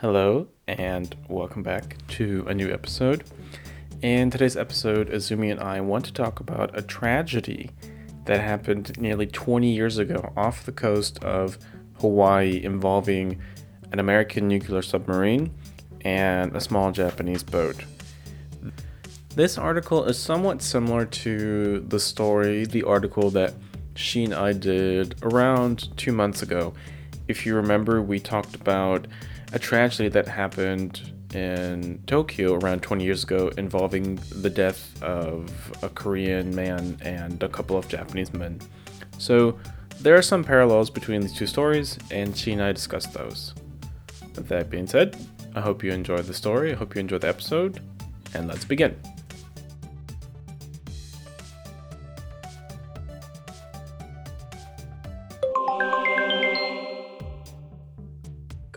[0.00, 3.24] Hello, and welcome back to a new episode.
[4.00, 7.72] In today's episode, Azumi and I want to talk about a tragedy
[8.24, 11.58] that happened nearly 20 years ago off the coast of
[11.94, 13.40] Hawaii involving
[13.90, 15.52] an American nuclear submarine
[16.02, 17.84] and a small Japanese boat.
[19.34, 23.54] This article is somewhat similar to the story, the article that
[23.96, 26.72] she and I did around two months ago.
[27.26, 29.08] If you remember, we talked about
[29.52, 35.50] a tragedy that happened in Tokyo around 20 years ago involving the death of
[35.82, 38.60] a Korean man and a couple of Japanese men.
[39.18, 39.58] So,
[40.00, 43.52] there are some parallels between these two stories, and she and I discussed those.
[44.36, 45.16] With that being said,
[45.56, 47.80] I hope you enjoyed the story, I hope you enjoyed the episode,
[48.32, 48.96] and let's begin.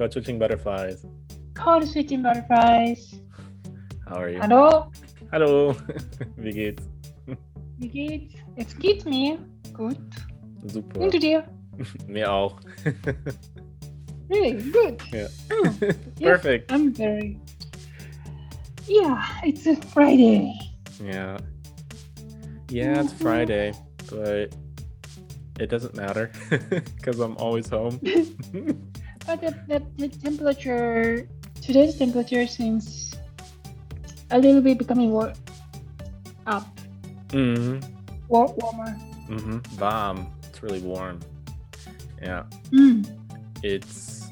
[0.02, 1.06] Code switching butterflies.
[1.54, 3.22] Code switching butterflies.
[4.08, 4.40] How are you?
[4.42, 4.92] Hallo,
[5.32, 5.76] Hallo,
[6.38, 6.90] wie geht's?
[7.78, 8.34] wie geht's?
[8.58, 9.38] Es geht mir
[9.72, 9.96] gut.
[10.66, 11.02] Super.
[11.02, 11.44] Und dir?
[12.08, 12.60] Mir auch.
[14.28, 15.00] Really good.
[15.14, 15.28] Yeah.
[15.52, 16.72] Oh, yes, Perfect.
[16.72, 17.40] I'm very.
[18.88, 20.52] Yeah, it's a Friday.
[21.00, 21.38] Yeah.
[22.72, 23.74] Yeah, it's Friday,
[24.10, 24.52] but
[25.60, 26.32] it doesn't matter
[26.98, 28.00] because I'm always home.
[29.26, 31.28] But the, the, the temperature,
[31.62, 33.16] today's temperature seems
[34.32, 35.34] a little bit becoming war-
[36.48, 36.68] up,
[37.32, 37.80] hmm
[38.28, 38.92] war- warmer.
[39.28, 40.28] hmm Warm.
[40.50, 41.20] It's really warm.
[42.22, 42.44] Yeah.
[42.72, 43.08] Mm.
[43.64, 44.28] It's.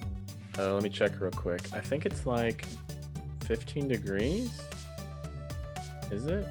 [0.58, 1.62] Uh, let me check real quick.
[1.74, 2.66] I think it's like
[3.46, 4.52] 15 degrees.
[6.12, 6.46] Is it?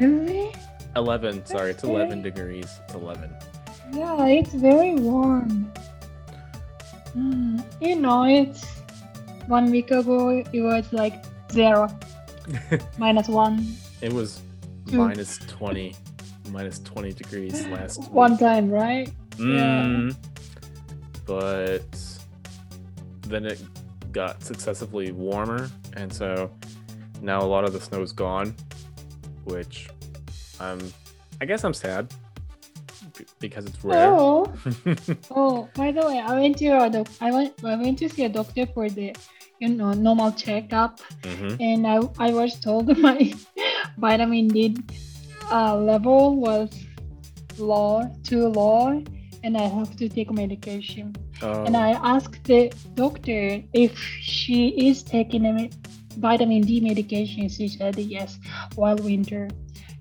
[0.00, 0.52] Really?
[0.96, 1.44] 11.
[1.46, 2.78] Sorry, it's 11 degrees.
[2.84, 3.34] It's 11.
[3.92, 5.72] Yeah, it's very warm.
[7.16, 8.64] Mm, you know, it's
[9.46, 11.88] one week ago it was like zero,
[12.98, 14.40] minus one, it was
[14.90, 15.94] minus 20.
[16.50, 18.10] Minus 20 degrees last week.
[18.10, 19.10] one time, right?
[19.36, 20.16] Mm,
[21.26, 21.84] But
[23.22, 23.60] then it
[24.12, 26.50] got successively warmer, and so
[27.20, 28.54] now a lot of the snow is gone,
[29.44, 29.90] which
[30.58, 30.78] I'm,
[31.42, 32.10] I guess I'm sad
[33.40, 34.08] because it's rare.
[34.08, 34.52] Oh,
[35.30, 35.68] oh.
[35.74, 38.28] By the way, I went to a doc- I went I went to see a
[38.28, 39.14] doctor for the
[39.60, 43.32] you know normal checkup, hmm and I I was told my
[43.98, 44.76] vitamin D
[45.50, 46.70] uh, level was
[47.58, 49.02] low, too low,
[49.42, 51.14] and I have to take medication.
[51.40, 51.62] Oh.
[51.64, 55.70] and I asked the doctor if she is taking a
[56.18, 57.48] vitamin D medication.
[57.48, 58.38] She said yes
[58.74, 59.48] while winter.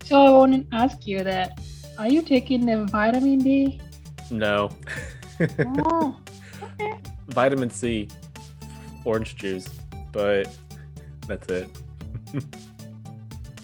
[0.03, 1.59] So I want to ask you that:
[1.97, 3.79] Are you taking the vitamin D?
[4.29, 4.69] no.
[5.85, 6.15] oh,
[6.63, 6.93] okay.
[7.29, 8.07] Vitamin C,
[9.05, 9.67] orange juice,
[10.11, 10.55] but
[11.27, 11.69] that's it.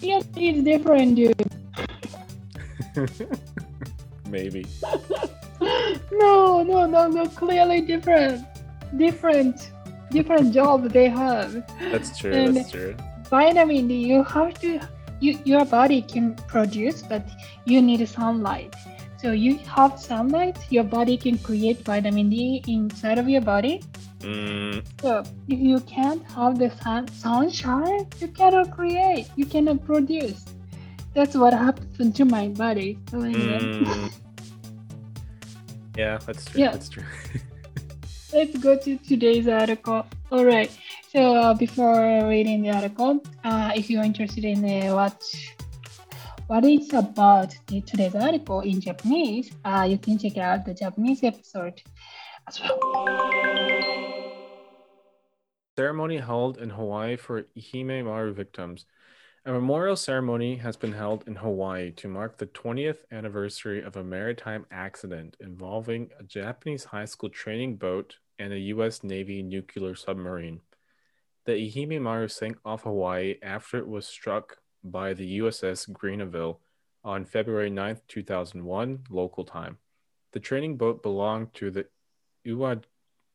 [0.00, 1.34] Yes, it's different, dude.
[4.28, 4.66] Maybe.
[6.12, 7.26] no, no, no, no.
[7.28, 8.44] Clearly different,
[8.96, 9.70] different,
[10.10, 11.66] different job they have.
[11.90, 12.32] That's true.
[12.32, 12.96] And- That's true.
[13.30, 14.80] vitamin D, you have to,
[15.20, 17.26] you, your body can produce, but
[17.64, 18.74] you need sunlight.
[19.18, 23.82] So you have sunlight, your body can create vitamin D inside of your body.
[24.20, 30.44] Mm, So if you can't have the sun, sunshine, you cannot create, you cannot produce.
[31.14, 32.98] That's what happened to my body.
[33.10, 34.12] So anyway, mm.
[35.96, 36.60] Yeah, that's true.
[36.60, 36.72] Yeah.
[36.72, 37.04] That's true.
[38.34, 40.04] let's go to today's article.
[40.32, 40.70] All right.
[41.08, 45.22] So uh, before reading the article, uh, if you're interested in uh, what
[46.48, 51.22] what it's about the, today's article in Japanese, uh, you can check out the Japanese
[51.22, 51.80] episode
[52.48, 53.30] as well.
[55.78, 58.84] ceremony held in Hawaii for Ehime Maru victims.
[59.46, 64.02] A memorial ceremony has been held in Hawaii to mark the 20th anniversary of a
[64.02, 69.04] maritime accident involving a Japanese high school training boat and a U.S.
[69.04, 70.60] Navy nuclear submarine.
[71.44, 76.58] The Ehime Maru sank off Hawaii after it was struck by the USS Greeneville
[77.04, 79.78] on February 9th, 2001, local time.
[80.32, 81.86] The training boat belonged to the
[82.46, 82.82] Uwa,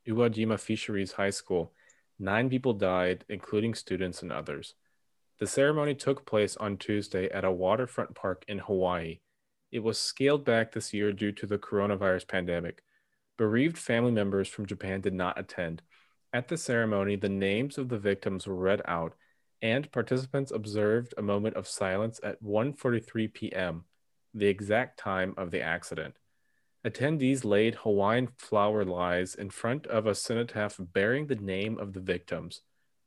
[0.08, 1.72] Uwajima Fisheries High School.
[2.18, 4.74] Nine people died, including students and others.
[5.40, 9.20] The ceremony took place on Tuesday at a waterfront park in Hawaii.
[9.72, 12.84] It was scaled back this year due to the coronavirus pandemic.
[13.40, 15.82] Bereaved family members from Japan did not attend.
[16.34, 19.14] At the ceremony, the names of the victims were read out,
[19.62, 23.86] and participants observed a moment of silence at 1:43 p.m.,
[24.34, 26.16] the exact time of the accident.
[26.86, 32.02] Attendees laid Hawaiian flower lies in front of a cenotaph bearing the name of the
[32.02, 32.64] victims.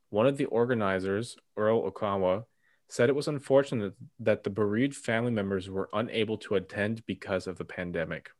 [0.08, 2.46] One of the organizers, Earl Okawa,
[2.88, 7.58] said it was unfortunate that the bereaved family members were unable to attend because of
[7.58, 8.30] the pandemic.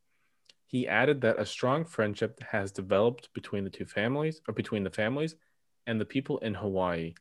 [0.73, 4.91] He added that a strong friendship has developed between the two families, or between the
[4.91, 5.37] families
[5.87, 7.13] and the people in Hawaii.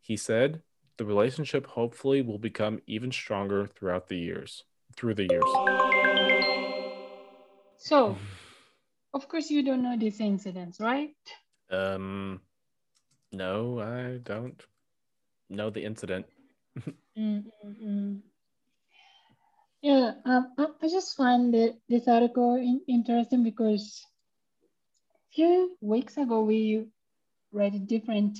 [0.00, 0.62] He said
[0.96, 4.62] the relationship hopefully will become even stronger throughout the years,
[4.96, 5.42] through the years.
[7.78, 8.16] So,
[9.12, 11.10] of course, you don't know these incidents, right?
[11.68, 12.40] Um,
[13.32, 14.62] no, I don't
[15.48, 16.26] know the incident.
[17.18, 18.20] Mm-mm-mm.
[19.82, 24.04] Yeah, um, I, just find that this article in, interesting because
[25.10, 26.86] a few weeks ago we
[27.52, 28.38] read a different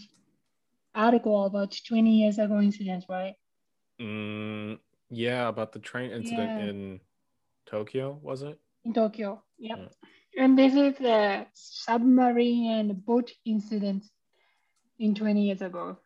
[0.95, 3.35] article about 20 years ago incidents, right?
[4.01, 4.79] Mm,
[5.09, 6.67] yeah, about the train incident Yeah.
[6.69, 7.01] in
[7.67, 8.59] Tokyo, was it?
[8.85, 9.43] In Tokyo.
[9.59, 9.79] Yep.
[9.79, 10.45] Yeah.
[10.45, 14.05] And this is the submarine and boat incident
[14.99, 15.99] in 20 years ago.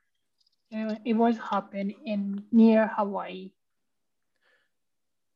[0.73, 3.53] Uh, It was happened in near Hawaii.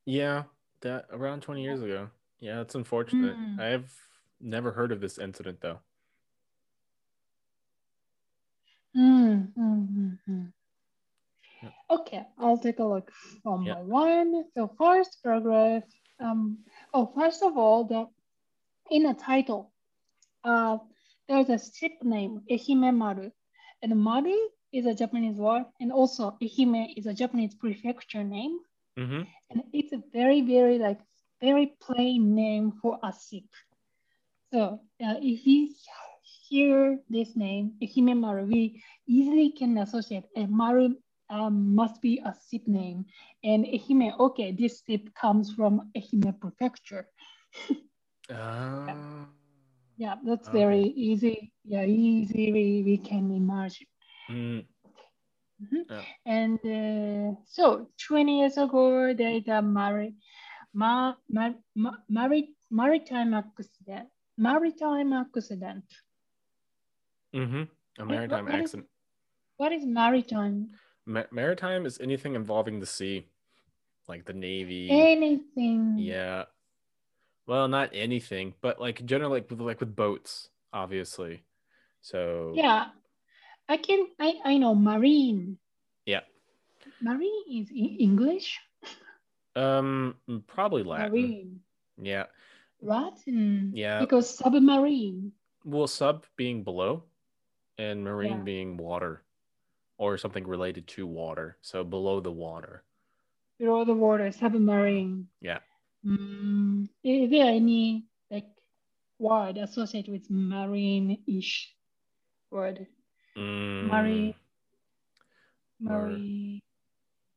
[0.09, 0.45] Yeah,
[0.81, 2.09] that around 20 years ago.
[2.41, 3.37] Yeah, it's unfortunate.
[3.37, 3.61] Mm.
[3.61, 3.93] I've
[4.41, 5.81] never heard of this incident though.
[8.97, 10.53] Mm, mm, mm, mm.
[11.63, 11.69] Yeah.
[11.91, 13.13] Okay, I'll take a look
[13.43, 13.75] one Yeah.
[13.75, 14.45] by one.
[14.55, 15.83] So first paragraph.
[16.19, 16.65] Um,
[16.95, 18.07] oh, first of all, the
[18.91, 19.75] in the title,
[20.43, 20.79] uh,
[21.29, 23.31] there's a ship name Ehime Maru,
[23.83, 24.39] and Maru
[24.73, 28.59] is a Japanese word, and also Ehime is a Japanese prefecture name,
[28.99, 29.23] Mm-hmm.
[29.51, 31.01] and it's a very, very like
[31.41, 33.45] very plain name for a ship.
[34.53, 35.69] So uh, if you
[36.49, 40.95] hear this name, Ehime Maru, we easily can associate a Maru
[41.31, 43.07] um, must be a ship name.
[43.45, 47.09] And Ehime, okay, this ship comes from Ehime Prefecture.
[48.89, 48.95] Uh,
[49.97, 50.49] Yeah, that's Okay.
[50.49, 51.53] very easy.
[51.65, 53.87] Yeah, easy we, we can imagine.
[54.31, 54.67] mm,
[56.27, 60.15] And uh, so 20 years ago, there is a mari-
[60.75, 64.09] ma- ma- ma- mari- maritime accident.
[64.37, 65.85] Maritime accident.
[67.35, 67.63] mm-hmm.
[68.01, 68.89] A maritime what is- accident.
[69.57, 70.71] What is maritime?
[71.07, 73.27] Ma- maritime is anything involving the sea,
[74.07, 74.89] like the navy.
[74.91, 75.97] Anything.
[75.99, 76.45] Yeah.
[77.47, 81.43] Well, not anything, but like generally, like with like with boats, obviously.
[82.03, 82.89] So Yeah.
[83.69, 85.59] I can, I, I know marine.
[86.07, 86.21] Yeah.
[87.03, 88.59] Marine is English?
[89.57, 90.15] Um,
[90.47, 91.11] probably Latin.
[91.11, 91.61] Marine.
[92.01, 92.25] Yeah.
[92.81, 93.73] Latin.
[93.75, 94.01] Yeah.
[94.01, 95.33] Because submarine.
[95.65, 97.03] Well, sub being below,
[97.77, 98.43] and marine Yeah.
[98.45, 99.23] being water,
[99.99, 101.59] or something related to water.
[101.61, 102.85] So below the water.
[103.59, 105.27] below the water, submarine.
[105.41, 105.59] Yeah.
[106.07, 108.47] Mm, is there any like
[109.19, 111.75] word associated with marine-ish
[112.53, 112.87] word?
[113.39, 114.35] Mm, Marine,
[115.81, 116.61] Mar- marine,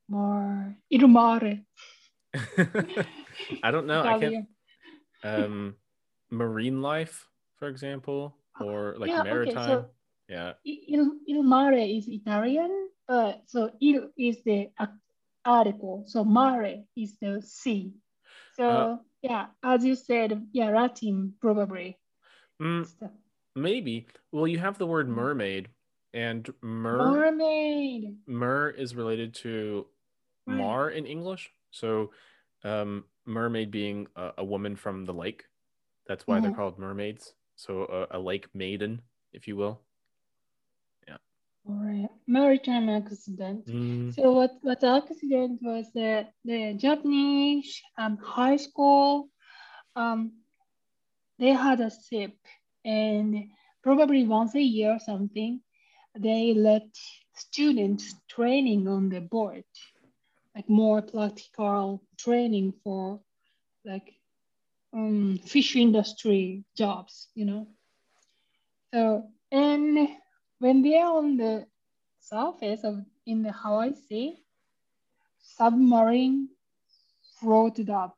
[0.09, 1.61] mar, il mare.
[3.63, 4.01] I don't know.
[4.03, 4.47] I can't.
[5.23, 5.75] Um,
[6.31, 7.27] marine life,
[7.59, 9.67] for example, or like Yeah, okay, maritime.
[9.67, 9.85] so-
[10.27, 10.53] yeah.
[10.65, 14.69] Il, il mare is Italian, but so il is the
[15.45, 17.93] article, so mare is the sea.
[18.55, 21.97] So Uh, yeah, as you said, yeah, Latin probably.
[22.61, 23.09] Mm, So,
[23.55, 24.07] maybe.
[24.31, 25.15] Well, you have the word Mm.
[25.15, 25.69] mermaid,
[26.13, 28.17] and mer mermaid.
[28.27, 29.87] mer is related to
[30.47, 31.51] mar in English.
[31.71, 32.11] So,
[32.63, 35.45] um, mermaid being a, a woman from the lake.
[36.07, 36.55] That's why they're Mhm.
[36.55, 37.33] called mermaids.
[37.55, 39.01] So, a, a lake maiden,
[39.33, 39.81] if you will.
[41.07, 41.17] Yeah.
[41.67, 43.65] All right, maritime accident.
[43.67, 49.29] Mm, So what what the accident was that the Japanese um, high school
[49.95, 50.31] um
[51.39, 52.35] they had a ship
[52.85, 53.49] and
[53.83, 55.61] probably once a year or something
[56.17, 56.83] they let
[57.35, 59.63] students training on the board
[60.55, 63.19] like more practical training for
[63.85, 64.13] like
[64.93, 67.67] um, fish industry jobs you know
[68.93, 70.09] so and
[70.59, 71.65] when they are on the
[72.19, 74.37] surface of in the Hawaii Sea,
[75.39, 76.49] submarine
[77.39, 78.17] floated up.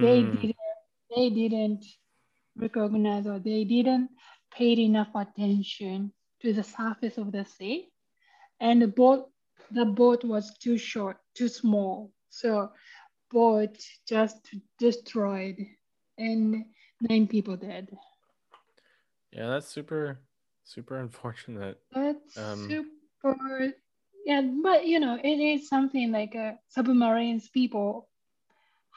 [0.00, 0.56] They mm, didn't
[1.14, 1.84] they didn't
[2.56, 4.10] recognize or they didn't
[4.50, 7.90] pay enough attention to the surface of the sea.
[8.60, 9.30] And the boat
[9.70, 12.12] the boat was too short, too small.
[12.30, 12.70] So
[13.30, 13.76] boat
[14.08, 15.56] just destroyed
[16.18, 16.64] and
[17.00, 17.88] nine people dead.
[19.32, 20.20] yeah, that's super,
[20.64, 21.78] super unfortunate.
[21.92, 23.72] That's Um, super.
[24.24, 28.08] Yeah, but you know, it is something like uh, submarines people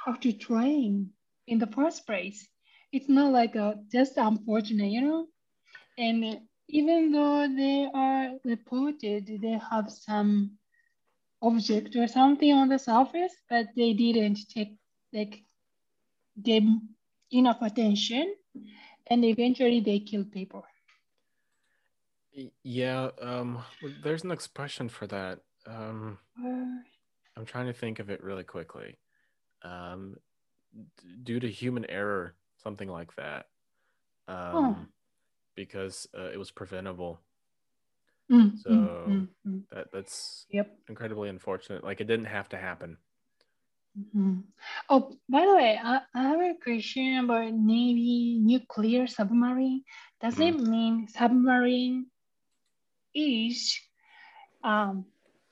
[0.06, 1.12] have to train
[1.48, 2.48] in the first place.
[2.92, 5.28] It's not like a, just unfortunate, you know?
[5.98, 6.42] And
[6.72, 10.58] even though they are reported, they have some
[11.42, 14.78] object or something on the surface, but they didn't take
[15.14, 15.44] like
[16.42, 16.64] give
[17.32, 18.36] enough attention,
[19.08, 20.66] and eventually they kill people.
[22.64, 23.64] Yeah, um,
[24.04, 25.40] there's an expression for that.
[25.68, 26.82] Um, Uh,
[27.38, 28.98] I'm trying to think of it really quickly.
[29.64, 30.18] Um,
[31.24, 33.48] due to human error, something like that.
[34.28, 34.88] Um,
[35.66, 37.22] because uh, it was preventable.
[38.32, 39.62] mm, So- mm, mm, mm.
[39.72, 40.68] That that's Yep.
[40.90, 41.84] incredibly unfortunate.
[41.84, 42.98] Like it didn't have to happen.
[43.96, 44.44] Mhm.
[44.90, 49.84] Oh, by the way, I, I have a question about Navy nuclear submarine.
[50.22, 52.08] Does it mean submarine
[53.14, 53.80] is
[54.64, 55.06] um,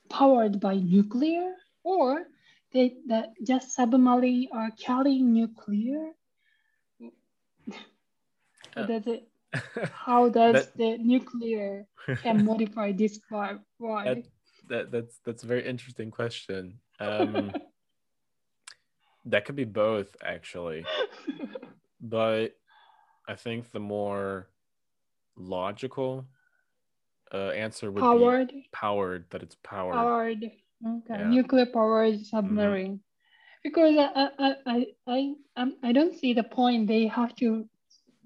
[0.09, 2.27] powered by nuclear, or
[2.73, 6.11] they that just submarine are carrying nuclear?
[8.75, 9.28] Uh, does it?
[9.91, 11.85] How does That- the nuclear
[12.21, 13.61] can modify this part?
[13.77, 14.03] Why?
[14.05, 14.23] that,
[14.67, 16.79] that that's that's a very interesting question.
[16.99, 17.53] Um,
[19.25, 20.85] that could be both actually,
[22.01, 22.55] but
[23.27, 24.49] I think the more
[25.35, 26.25] logical
[27.33, 29.25] uh, answer would be powered, powered.
[29.29, 29.95] That it's powered.
[29.95, 31.27] powered, okay, Yeah.
[31.27, 33.01] nuclear powered submarine.
[33.63, 36.87] Because I, I, I, I, I, I don't see the point.
[36.87, 37.67] They have to,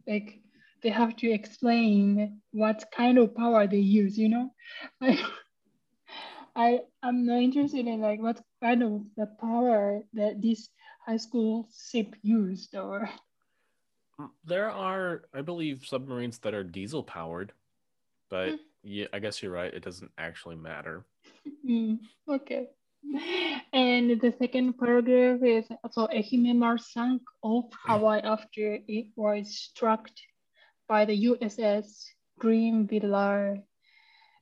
[0.08, 0.40] like,
[0.84, 4.18] they have to explain what kind of power they use.
[4.18, 4.52] You know,
[5.02, 5.20] I,
[6.56, 10.70] I, I'm not interested in like what kind of the power that this
[11.06, 13.10] high school ship used or.
[14.20, 17.54] Mm, There are, I believe, submarines that are diesel powered,
[18.30, 18.56] but Hmm.
[18.84, 19.74] yeah, I guess you're right.
[19.74, 21.06] It doesn't actually matter.
[21.68, 22.00] Mm,
[22.30, 22.68] okay.
[23.74, 29.58] And the second paragraph is also so Ehime Maru sank off Hawaii after it was
[29.58, 30.10] struck
[30.88, 32.06] by the USS
[32.40, 33.58] Green Villar.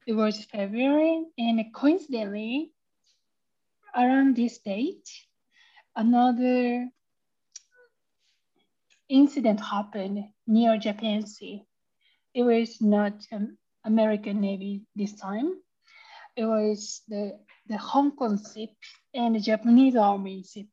[0.08, 2.74] It was February, and coincidentally,
[3.96, 5.10] around this date,
[5.96, 6.90] another
[9.10, 11.64] incident happened near Japan Sea.
[12.34, 15.54] It was not um, American Navy this time
[16.36, 18.70] it was the, the Hong Kong ship
[19.14, 20.70] and the Japanese army ship.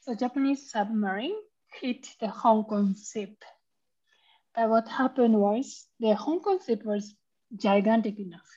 [0.00, 1.36] So Japanese submarine
[1.80, 3.44] hit the Hong Kong ship.
[4.54, 7.14] But what happened was the Hong Kong ship was
[7.56, 8.48] gigantic enough.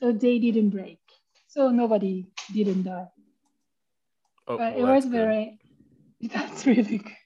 [0.00, 1.00] So they didn't break.
[1.48, 3.08] So nobody didn't die.
[4.48, 5.12] Oh, But it was that's good.
[5.12, 5.58] very,
[6.20, 7.16] that's really good.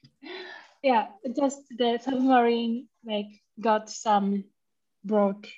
[0.83, 3.26] Yeah, just the submarine like
[3.61, 4.44] got some
[5.04, 5.49] broke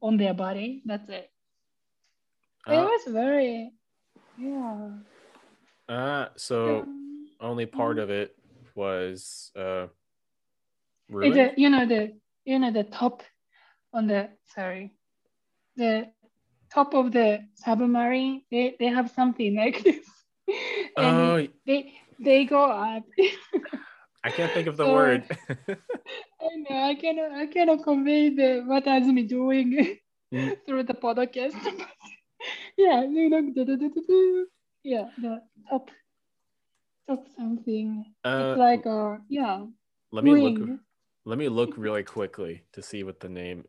[0.00, 0.82] on their body.
[0.86, 1.30] That's it.
[2.66, 3.72] It Uh, was very,
[4.38, 4.90] yeah.
[5.88, 8.34] uh, so Um, only part of it
[8.74, 9.88] was uh,
[11.10, 12.12] it's a, you know the
[12.44, 13.22] you know the top
[13.92, 14.92] on the sorry,
[15.76, 16.08] the
[16.72, 18.42] top of the submarine.
[18.50, 20.06] They they have something like this,
[20.96, 23.04] and Oh, they they go up.
[24.24, 25.18] I can't think of the Sorry.
[25.18, 25.24] word.
[26.40, 29.98] I know I cannot I cannot convey the what Azumi doing
[30.32, 30.56] Mm.
[30.66, 31.54] through the podcast.
[32.76, 34.46] yeah, you know, do- do- do- do- do.
[34.82, 35.90] yeah, the top
[37.08, 38.04] top something.
[38.24, 39.64] Uh, it's like a yeah.
[40.12, 40.58] let me look.
[41.24, 43.64] Let me look really quickly to see what the name.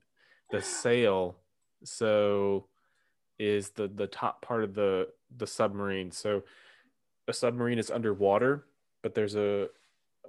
[0.52, 1.38] The sail,
[1.84, 2.68] so,
[3.40, 6.12] is the the top part of the the submarine.
[6.12, 6.44] So,
[7.28, 8.66] a submarine is underwater,
[9.02, 9.70] but there's a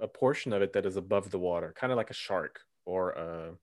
[0.00, 3.10] a portion of it that is above the water, kind of like a shark or
[3.12, 3.56] a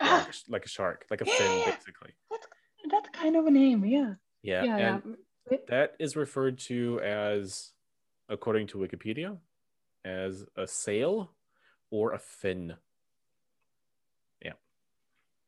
[0.00, 2.12] yeah, Ah, like, like a shark, like a fin, basically.
[2.30, 2.46] that's
[2.90, 4.14] that kind of a name, yeah.
[4.42, 4.94] Yeah, Yeah, yeah.
[5.04, 5.16] and
[5.68, 7.72] that is referred to as,
[8.28, 9.38] according to Wikipedia,
[10.04, 11.32] as a sail
[11.90, 12.76] or a fin.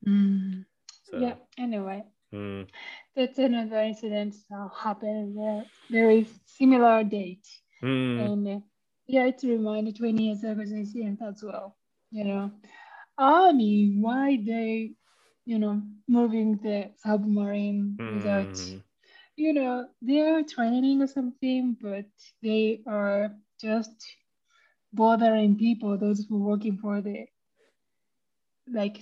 [0.06, 0.64] Mm,
[1.04, 1.34] So, yeah.
[1.58, 2.62] Anyway, hmm,
[3.14, 7.46] that's another incident that happened uh, very similar date.
[7.82, 8.28] hmm.
[8.28, 8.60] And uh,
[9.06, 11.76] yeah, it's reminded 20 years ago incident as well.
[12.10, 12.50] You know,
[13.18, 14.92] army, why they,
[15.44, 18.82] you know, moving the submarine without, Mhm.
[19.36, 22.06] you know, they're training or something, but
[22.42, 24.06] they are just
[24.92, 27.26] bothering people, those who are working for the
[28.72, 29.00] like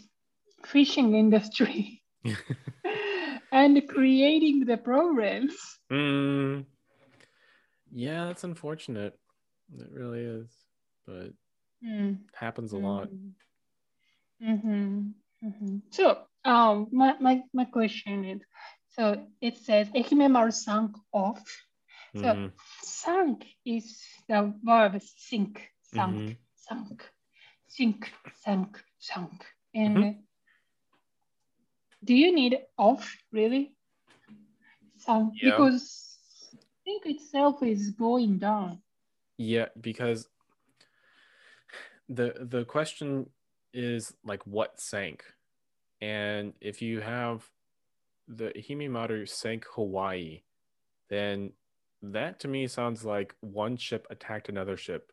[0.73, 2.03] fishing industry
[3.53, 5.55] and creating the problems.
[5.91, 6.61] Hmm.
[7.93, 9.19] Yeah, that's unfortunate.
[9.79, 10.49] It really is,
[11.07, 11.33] but
[11.83, 12.27] Mm.
[12.35, 13.11] happens a lot.
[14.43, 15.11] Mm-hmm.
[15.45, 15.77] Mm-hmm.
[15.91, 18.41] So, um, my, my, my question is,
[18.91, 21.43] so it says Ehimemaru sank off.
[22.17, 22.53] So Mhm.
[22.83, 26.37] sank is the verb sink, sunk, Mhm.
[26.57, 27.03] sunk,
[27.69, 28.11] sink,
[28.45, 29.45] sunk, sunk.
[29.75, 30.26] And Mm-hmm.
[32.07, 33.75] Do you need off really?
[34.99, 35.51] Sunk Yeah.
[35.51, 36.17] because
[36.85, 38.81] think itself is going down.
[39.37, 40.29] Yeah, because
[42.09, 43.29] the the question
[43.75, 45.25] is like what sank,
[46.01, 47.45] and if you have
[48.29, 50.43] the Himemaru sank Hawaii,
[51.11, 51.53] then
[52.03, 55.13] that to me sounds like one ship attacked another ship.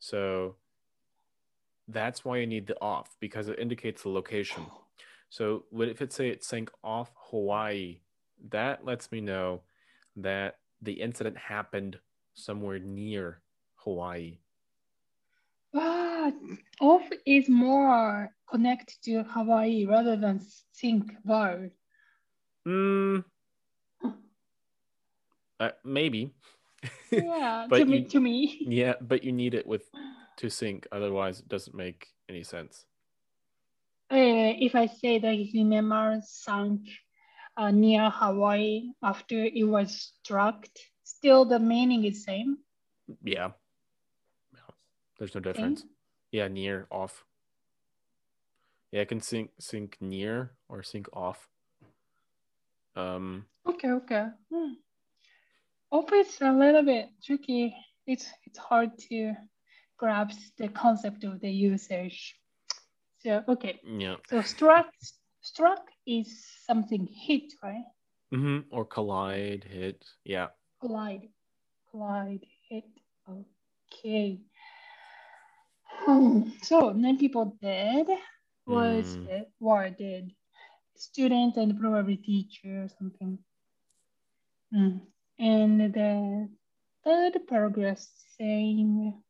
[0.00, 0.56] So
[1.88, 4.64] that's why you need the off because it indicates the location.
[5.32, 8.00] So what if it say it sank off Hawaii?
[8.50, 9.62] That lets me know
[10.16, 11.96] that the incident happened
[12.34, 13.40] somewhere near
[13.76, 14.40] Hawaii.
[15.72, 16.34] But
[16.82, 20.38] off is more connected to Hawaii rather than
[20.72, 21.70] sink var.
[22.68, 23.24] Mm,
[25.60, 26.34] uh, maybe.
[27.10, 28.66] Yeah, But to me, you- to me.
[28.68, 29.88] yeah, but you need it with
[30.36, 32.84] to sink, Otherwise, it doesn't make any sense.
[34.12, 36.86] Uh, if I say that Himemar sank
[37.56, 40.66] uh, near Hawaii after it was struck,
[41.02, 42.58] still the meaning is same.
[43.24, 43.52] Yeah.
[44.52, 44.60] No,
[45.18, 45.86] There's no difference.
[46.30, 47.24] Yeah, near off.
[48.90, 51.48] Yeah, I can sink sync near or sink off.
[52.94, 54.26] Um Okay, okay.
[54.52, 54.72] Hmm.
[55.90, 57.74] Off is a little bit tricky.
[58.06, 59.32] It's it's hard to
[59.96, 62.34] grasp the concept of the usage.
[63.22, 63.80] So okay.
[63.84, 64.16] yeah.
[64.28, 64.86] So struck
[65.40, 67.84] struck is something hit, right?
[68.34, 68.68] Mm-hmm.
[68.70, 70.04] Or collide, hit.
[70.24, 70.48] Yeah.
[70.80, 71.28] Collide.
[71.90, 72.84] Collide, hit.
[73.28, 74.40] Okay.
[76.62, 78.06] So nine people dead
[78.66, 79.26] was Mm.
[79.26, 80.30] dead, were dead.
[80.96, 83.38] Student and probably teacher or something.
[84.72, 84.98] Hmm.
[85.38, 86.48] And the
[87.04, 88.00] third paragraph
[88.38, 89.22] saying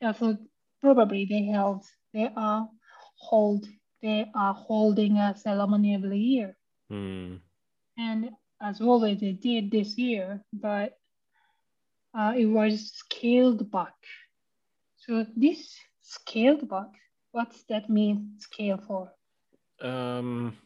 [0.00, 0.36] yeah, so
[0.80, 2.68] probably they held they are
[3.28, 3.66] hold
[4.02, 6.56] they are holding a ceremony every year.
[6.88, 7.36] Hmm.
[7.98, 8.30] and
[8.60, 10.98] as always they did this year, but
[12.14, 13.94] uh, it was scaled back.
[14.96, 16.88] So this scaled back,
[17.32, 19.10] what's that mean scale for?
[19.80, 20.56] Um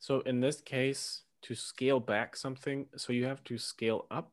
[0.00, 4.32] so in this case, to scale back something, so you have to scale up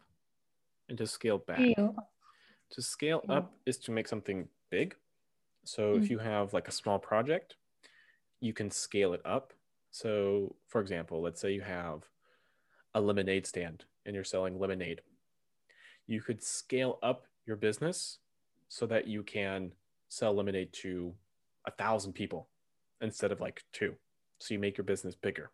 [0.89, 1.59] and to scale back.
[1.59, 1.95] Scale.
[2.71, 3.37] To scale Yeah.
[3.37, 4.95] up is to make something big.
[5.65, 6.09] So if Mm.
[6.11, 7.57] you have like a small project,
[8.39, 9.53] you can scale it up.
[9.91, 12.07] So for example, let's say you have
[12.93, 15.01] a lemonade stand and you're selling lemonade.
[16.07, 18.19] You could scale up your business
[18.69, 19.73] so that you can
[20.09, 21.13] sell lemonade to
[21.65, 22.47] a thousand people
[23.01, 23.95] instead of like two.
[24.39, 25.51] So you make your business bigger.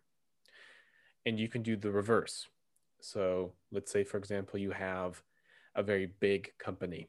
[1.24, 2.48] And you can do the reverse.
[3.00, 5.22] So let's say, for example, you have
[5.74, 7.08] a very big company.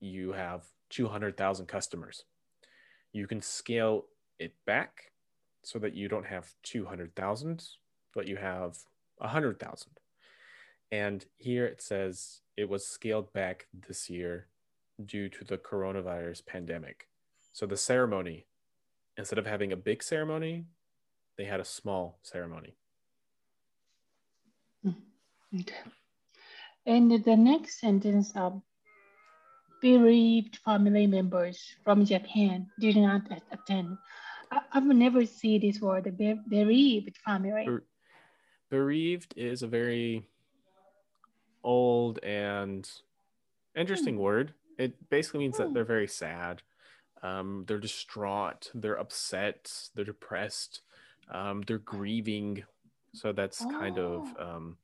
[0.00, 2.24] You have 200,000 customers.
[3.12, 4.06] You can scale
[4.38, 5.12] it back
[5.62, 7.64] so that you don't have 200,000,
[8.14, 8.78] but you have
[9.18, 9.90] 100,000.
[10.90, 14.46] And here it says it was scaled back this year
[15.04, 17.08] due to the coronavirus pandemic.
[17.52, 18.46] So the ceremony,
[19.16, 20.64] instead of having a big ceremony,
[21.36, 22.74] they had a small ceremony.
[25.54, 25.74] Okay.
[26.86, 28.62] And the next sentence um,
[29.80, 33.96] bereaved family members from Japan did not attend.
[34.50, 37.64] I, I've never seen this word, the bereaved family.
[37.64, 37.84] Ber-
[38.70, 40.26] bereaved is a very
[41.64, 42.88] old and
[43.76, 44.54] interesting word.
[44.78, 45.74] It basically means that Hmm.
[45.74, 46.62] they're very sad.
[47.22, 48.70] Um, they're distraught.
[48.74, 49.90] They're upset.
[49.94, 50.82] They're depressed.
[51.30, 52.64] Um, they're grieving.
[53.12, 54.56] So that's kind of Oh.
[54.56, 54.76] um,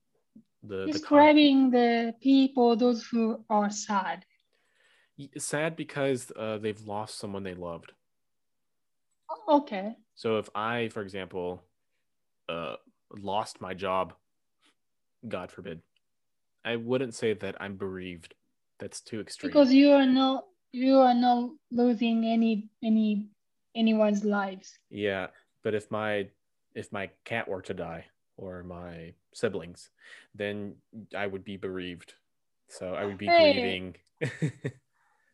[0.62, 4.24] the, the Describing the people, those who are sad.
[5.38, 7.92] Sad because uh, they've lost someone they loved.
[9.48, 9.96] Okay.
[10.14, 11.62] So if I, for example,
[12.48, 12.76] uh,
[13.16, 14.14] lost my job,
[15.28, 15.80] God forbid,
[16.64, 18.34] I wouldn't say that I'm bereaved.
[18.78, 19.50] That's too extreme.
[19.50, 23.28] Because you are not you are not losing any any
[23.76, 24.78] anyone's lives.
[24.90, 25.28] yeah,
[25.62, 26.28] but if my
[26.74, 28.04] if my cat were to die
[28.36, 29.90] or my siblings,
[30.34, 30.74] then
[31.16, 32.14] I would be bereaved.
[32.68, 33.52] So I would be Hey.
[33.52, 33.96] grieving.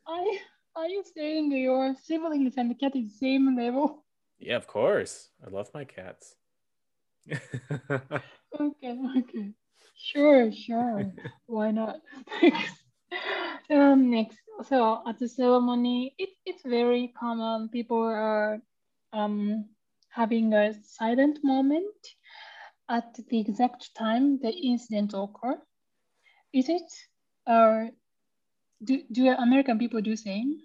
[0.06, 0.38] I
[0.76, 4.04] are you saying your siblings and the cat is the same level?
[4.38, 5.30] yeah, of course.
[5.44, 6.36] I love my cats.
[8.58, 9.52] Okay, okay.
[9.96, 11.12] Sure, sure.
[11.46, 12.00] Why not?
[13.70, 17.68] um, next, so at the ceremony, it, it's very common.
[17.68, 18.60] People are
[19.12, 19.66] um,
[20.08, 21.94] having a silent moment
[22.88, 25.60] at the exact time the incident occur.
[26.52, 26.90] Is it?
[27.46, 27.90] Or
[28.82, 30.60] do do American people do same?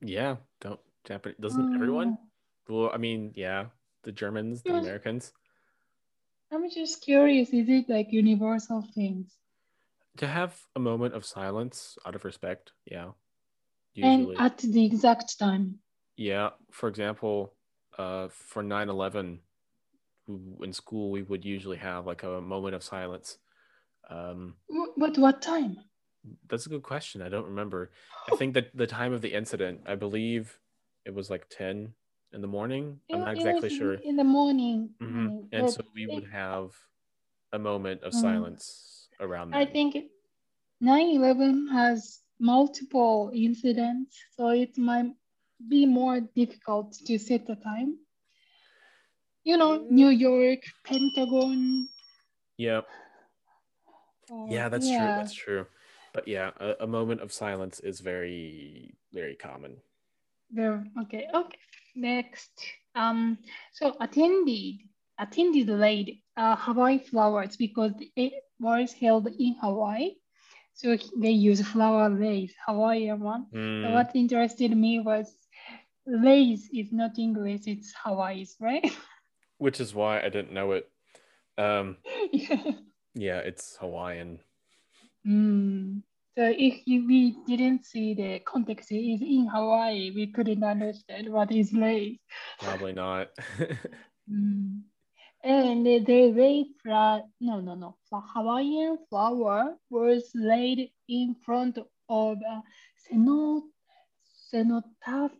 [0.00, 2.18] Yeah, don't Japanese doesn't everyone?
[2.68, 3.66] Well, I mean, yeah,
[4.02, 4.74] the Germans, the.
[4.74, 5.32] Americans.
[6.52, 7.50] I'm just curious.
[7.50, 9.36] Is it like universal things?
[10.16, 13.12] To have a moment of silence out of respect, yeah.
[14.02, 14.36] And Usually.
[14.38, 15.78] at the exact time.
[16.16, 17.54] Yeah, for example,
[17.98, 19.40] uh, for 9 11,
[20.62, 23.38] in school, we would usually have like a moment of silence.
[24.10, 24.56] Um,
[24.96, 25.78] But what time?
[26.48, 27.22] That's a good question.
[27.22, 27.90] I don't remember.
[28.28, 30.58] I think that the time of the incident, I believe
[31.04, 31.94] it was like 10
[32.32, 33.00] in the morning.
[33.12, 33.94] I'm not exactly sure.
[33.94, 34.94] In the morning.
[35.00, 35.48] Mhm.
[35.52, 36.72] And so we would have
[37.52, 38.20] a moment of Mhm.
[38.20, 39.60] silence around that.
[39.60, 39.96] I think
[40.80, 45.14] 9/11 has multiple incidents, so it might
[45.68, 47.98] be more difficult to set the time.
[49.44, 49.90] You know, Mm.
[49.90, 51.88] New York, Pentagon.
[52.58, 52.82] Yeah,
[54.30, 55.06] or- yeah, that's true.
[55.16, 55.66] That's true.
[56.18, 59.76] But yeah, a, a moment of silence is very, very common.
[60.50, 60.84] There.
[61.02, 61.28] Okay.
[61.32, 61.58] Okay.
[61.94, 62.50] Next.
[62.96, 63.38] Um.
[63.72, 64.82] So attended
[65.16, 70.16] attended laid uh, Hawaii flowers because it was held in Hawaii.
[70.74, 73.46] So they use flower lace, Hawaiian one.
[73.52, 75.32] So Mm, what interested me was
[76.04, 78.90] lace is not English, it's Hawaii's, right?
[79.58, 80.90] which is why I didn't know it.
[81.56, 81.98] Um,
[82.32, 82.72] yeah.
[83.14, 84.40] yeah, it's Hawaiian.
[85.26, 86.02] Mm.
[86.38, 91.72] So if we didn't see the context is in Hawaii, we couldn't understand what is
[91.72, 92.20] lace.
[92.60, 93.30] Probably not.
[94.30, 94.82] Mm.
[95.42, 101.78] And the, laid fra- no no no the Hawaiian flower was laid in front
[102.10, 102.62] of a
[103.08, 103.62] ceno-
[104.50, 105.32] cenotaph.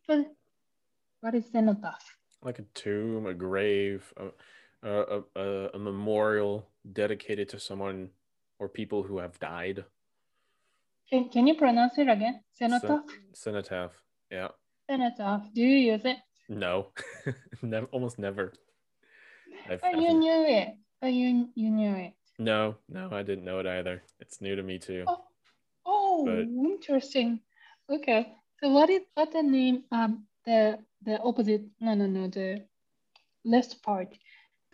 [1.21, 2.03] What is cenotaph?
[2.43, 8.09] like a tomb, a grave, a, a, a, a memorial dedicated to someone
[8.59, 9.85] or people who have died.
[11.11, 12.41] Can, can you pronounce it again?
[12.61, 13.05] Cenotaph?
[13.35, 13.93] Cenotaph.
[14.31, 14.49] Yeah.
[14.91, 15.43] Cenotaph.
[15.55, 16.19] Do you use it?
[16.49, 16.89] No.
[17.63, 18.53] never, almost never.
[19.71, 20.69] I've, Oh, you I've- knew it.
[21.03, 22.13] Oh, you, you knew it.
[22.39, 24.03] no, no, I didn't know it either.
[24.21, 25.05] It's new to me too.
[25.07, 25.25] Oh,
[25.87, 27.41] oh But- interesting.
[27.91, 28.33] Okay.
[28.61, 32.65] So what is what the name um the the opposite no no no the
[33.45, 34.09] last part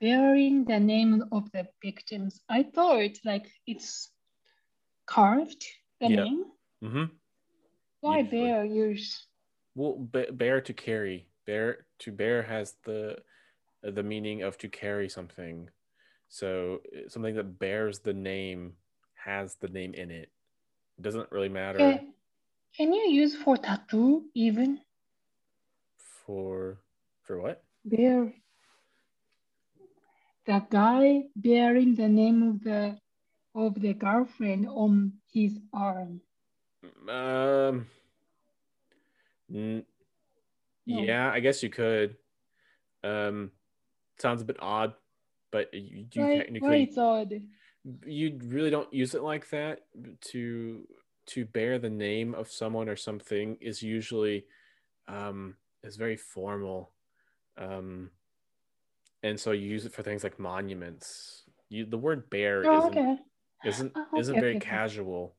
[0.00, 2.40] bearing the name of the victims.
[2.48, 4.10] I thought like it's
[5.06, 5.64] carved
[6.00, 6.24] the Yeah.
[6.24, 6.44] name.
[6.82, 7.04] Mm-hmm.
[8.00, 8.40] Why Usually.
[8.40, 9.26] bear use
[9.74, 11.26] Well, be- bear to carry.
[11.46, 13.22] Bear to bear has the
[13.82, 15.68] the meaning of to carry something.
[16.28, 18.76] So something that bears the name
[19.14, 20.30] has the name in it.
[20.98, 22.14] It doesn't really matter can,
[22.76, 24.80] can you use for tattoo even?
[26.26, 26.80] for
[27.22, 27.62] for what?
[27.84, 28.32] bear
[30.46, 32.98] That guy bearing the name of the
[33.54, 36.20] of the girlfriend on his arm.
[37.08, 37.86] Um.
[39.52, 39.84] n-
[40.86, 41.02] No.
[41.02, 42.16] Yeah, I guess you could.
[43.02, 43.52] Um,
[44.18, 44.94] sounds a bit odd,
[45.50, 47.42] but you, you why, technically why it's odd?
[48.06, 49.80] you really don't use it like that
[50.20, 50.86] to
[51.26, 54.46] to bear the name of someone or something is usually
[55.08, 56.92] um is very formal
[57.58, 58.10] um
[59.22, 62.92] and so you use it for things like monuments you the word bear Oh, isn't
[62.98, 63.18] okay.
[63.64, 65.34] Isn't Oh, okay, isn't very okay, casual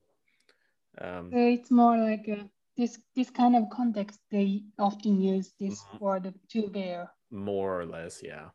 [1.00, 2.44] um So it's more like uh
[2.76, 6.00] this this kind of context they often use this Mhm.
[6.00, 7.10] word to bear.
[7.30, 8.50] more or less yeah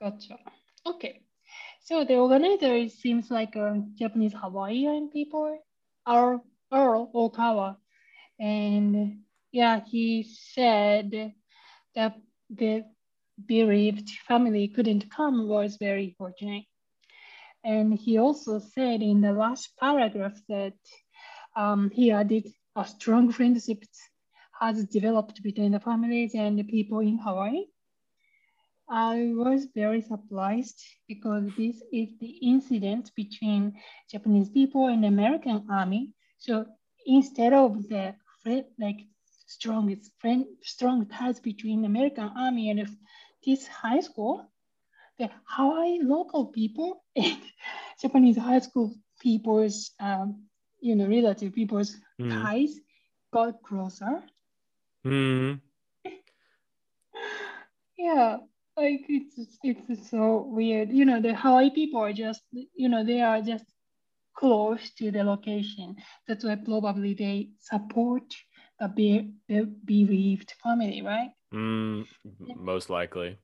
[0.00, 0.38] Gotcha.
[0.86, 1.22] Okay.
[1.80, 5.58] So the organizer seems like a Japanese Hawaiian people,
[6.08, 7.76] Earl, Earl Okawa.
[8.38, 9.20] And
[9.52, 11.34] yeah, he said
[11.94, 12.16] that
[12.50, 12.84] the
[13.46, 16.64] bereaved family couldn't come was very fortunate.
[17.64, 20.74] And he also said in the last paragraph that
[21.56, 22.46] um, he added
[22.76, 23.84] a strong friendship
[24.60, 27.64] has developed between the families and the people in Hawaii.
[28.88, 33.74] I was very surprised because this is the incident between
[34.10, 36.12] Japanese people and American army.
[36.38, 36.66] So
[37.06, 38.16] instead of the
[38.78, 39.00] like
[39.46, 42.88] strongest friend, strong ties between American army and
[43.46, 44.50] this high school,
[45.20, 47.38] the Hawaii local people and
[48.02, 50.44] Japanese high school people's, um,
[50.80, 52.30] you know, relative people's Mhm.
[52.42, 52.74] ties
[53.32, 54.22] got closer.
[55.04, 55.60] Mhm.
[57.98, 58.38] Yeah,
[58.76, 60.90] like it's it's so weird.
[60.90, 62.42] You know, the Hawaii people are just
[62.74, 63.66] you know they are just
[64.36, 65.96] close to the location.
[66.28, 68.24] That's why probably they support
[68.80, 71.30] the be- be- bereaved family, right?
[71.54, 72.06] Mm,
[72.56, 73.38] most likely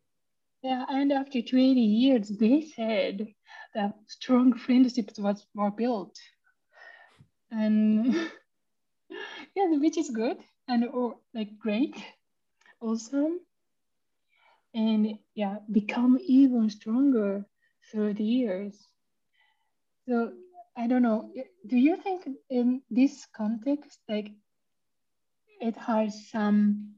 [0.66, 3.34] Yeah, and after 20 years, they said
[3.74, 6.18] that strong friendships was were built.
[7.50, 8.14] And
[9.56, 11.96] yeah, which is good and or like great,
[12.80, 13.40] awesome,
[14.74, 17.46] and yeah, become even stronger
[17.90, 18.88] through the years.
[20.08, 20.32] So
[20.76, 21.32] I don't know.
[21.66, 24.30] Do you think in this context, like
[25.60, 26.94] it has some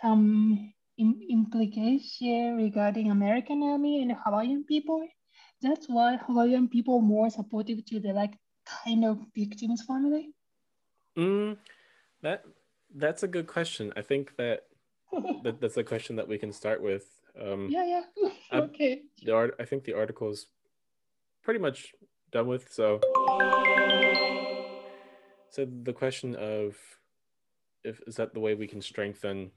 [0.00, 5.06] some implication regarding American army and Hawaiian people?
[5.62, 8.34] That's why Hawaiian people more supportive to the like
[8.84, 10.30] kind of victims family.
[11.16, 11.56] Mm,
[12.22, 12.44] that
[12.94, 13.92] that's a good question.
[13.96, 14.66] I think that,
[15.42, 17.06] that that's a question that we can start with.
[17.40, 18.30] Um, yeah, yeah.
[18.52, 19.02] okay.
[19.22, 19.54] The art.
[19.58, 20.46] I think the article is
[21.42, 21.94] pretty much
[22.30, 22.72] done with.
[22.72, 23.00] So,
[25.50, 26.76] so the question of
[27.84, 29.50] if is that the way we can strengthen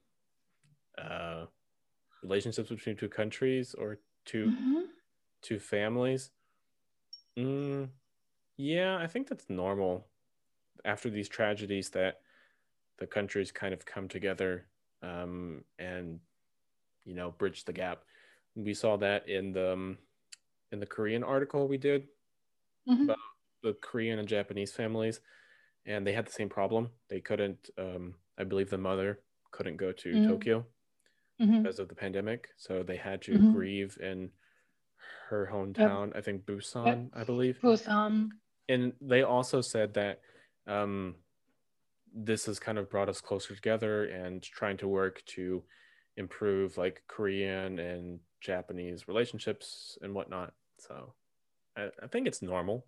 [0.98, 1.46] uh,
[2.24, 4.80] relationships between two countries or 2 mm-hmm.
[5.42, 6.32] two families?
[7.38, 7.90] Mm,
[8.58, 10.08] yeah, I think that's normal.
[10.84, 12.22] After these tragedies, that
[12.98, 14.66] the countries kind of come together
[15.02, 16.20] um, and
[17.06, 18.04] you know bridge the gap.
[18.56, 19.98] We saw that in the um,
[20.72, 22.08] in the Korean article we did
[22.88, 23.04] mm-hmm.
[23.04, 23.18] about
[23.64, 25.20] the Korean and Japanese families,
[25.86, 26.90] and they had the same problem.
[27.10, 29.20] They couldn't, um, I believe, the mother
[29.52, 30.30] couldn't go to mm-hmm.
[30.30, 30.66] Tokyo
[31.42, 31.62] mm-hmm.
[31.64, 33.54] because of the pandemic, so they had to Mhm.
[33.54, 34.32] grieve in
[35.30, 36.16] her hometown.
[36.16, 37.60] I think Busan, I believe.
[37.62, 38.30] Busan.
[38.70, 40.22] and they also said that
[40.68, 41.16] um,
[42.14, 45.64] this has kind of brought us closer together and trying to work to
[46.18, 50.54] improve like Korean and Japanese relationships and whatnot.
[50.78, 51.14] So
[51.76, 52.86] I, I think it's normal.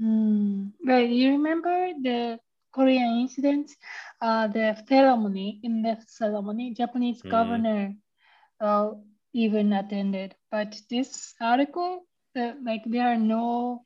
[0.00, 0.72] Mm.
[0.84, 2.38] But you remember the
[2.76, 3.72] Korean incident?
[4.20, 7.30] Uh, the ceremony in the ceremony, Japanese Mm.
[7.30, 7.94] governor
[8.60, 8.90] uh,
[9.32, 10.34] even attended.
[10.50, 13.82] But this article, the, like there are no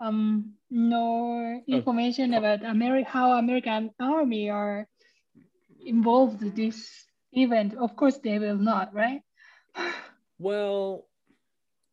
[0.00, 4.88] um no information about Ameri- how American army are
[5.84, 6.88] involved in this
[7.32, 7.74] event.
[7.74, 9.22] Of course, they will not, right?
[10.40, 11.04] Well,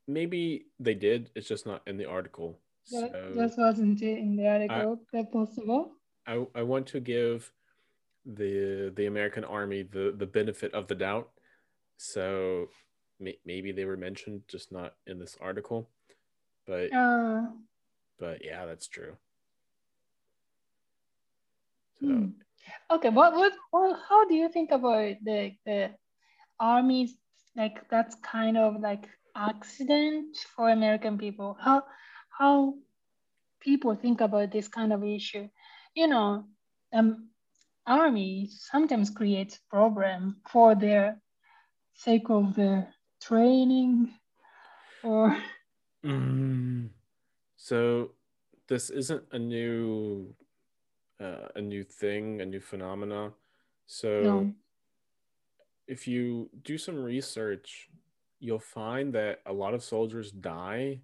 [0.08, 1.32] maybe they did.
[1.36, 2.62] It's just not in the article.
[2.92, 5.04] That, So that wasn't in the article.
[5.12, 5.97] that possible.
[6.28, 7.52] I, I want to give
[8.26, 11.30] the the American Army the the benefit of the doubt.
[11.98, 12.68] So
[13.20, 15.90] may, maybe they were mentioned, just not in this article.
[16.66, 17.48] But Uh,
[18.20, 19.18] but yeah, that's true.
[22.00, 22.26] So Hmm.
[22.92, 25.92] Okay, what what well, how do you think about the the
[26.60, 27.16] armies
[27.56, 31.58] like that's kind of like accident for American people?
[31.60, 31.84] How
[32.30, 32.76] how
[33.62, 35.50] people think about this kind of issue?
[35.98, 36.46] You know,
[36.94, 37.30] um,
[37.88, 41.20] army sometimes creates problem for their
[41.96, 44.14] sake of their training
[45.04, 45.36] or
[46.06, 46.90] Mm.
[47.56, 48.12] So
[48.68, 50.36] this isn't a new
[51.20, 53.34] uh, a new thing, a new phenomena.
[53.88, 54.54] So no.
[55.88, 57.90] if you do some research,
[58.40, 61.02] you'll find that a lot of soldiers die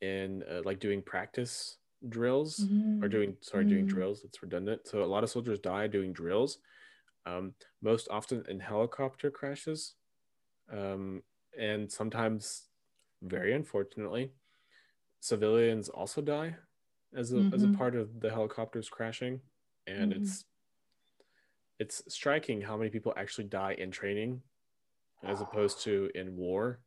[0.00, 1.78] in uh, like doing practice
[2.08, 2.70] drills
[3.02, 3.08] or Mhm.
[3.08, 3.86] doing sorry doing Mm.
[3.86, 4.24] drills.
[4.24, 4.86] It's redundant.
[4.86, 6.58] So a lot of soldiers die doing drills.
[7.26, 9.96] Um, most often in helicopter crashes,
[10.70, 11.22] um,
[11.58, 12.70] and sometimes,
[13.22, 14.32] very unfortunately,
[15.20, 16.56] civilians also die
[17.14, 17.76] as a as a Mhm.
[17.80, 19.42] part of the helicopters crashing,
[19.86, 20.14] and Mhm.
[20.14, 20.46] it's
[21.78, 24.42] it's striking how many people actually die in training
[25.24, 26.82] as opposed to in war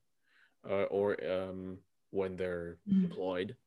[0.70, 1.80] uh, or um,
[2.12, 3.04] when they're Mm.
[3.04, 3.58] deployed.